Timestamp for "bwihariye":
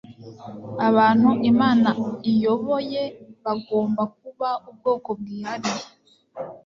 5.19-5.85